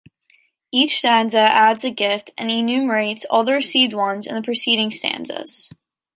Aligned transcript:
Each 0.71 0.97
stanza 0.97 1.37
adds 1.41 1.83
a 1.83 1.91
gift 1.91 2.31
and 2.35 2.49
enumerates 2.49 3.23
all 3.29 3.43
the 3.43 3.53
received 3.53 3.93
ones 3.93 4.25
in 4.25 4.33
the 4.33 4.41
preceding 4.41 4.89
stanzas. 4.89 5.69